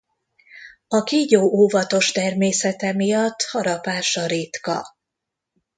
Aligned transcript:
A 0.87 1.03
kígyó 1.03 1.41
óvatos 1.41 2.11
természete 2.11 2.93
miatt 2.93 3.43
harapása 3.51 4.25
ritka. 4.25 4.87